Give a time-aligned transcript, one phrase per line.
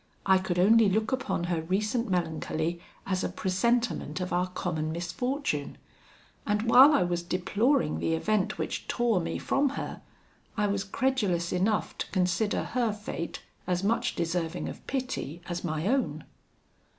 [0.25, 5.77] I could only look upon her recent melancholy as a presentiment of our common misfortune;
[6.43, 10.01] and while I was deploring the event which tore me from her,
[10.57, 15.85] I was credulous enough to consider her fate as much deserving of pity as my
[15.85, 16.23] own.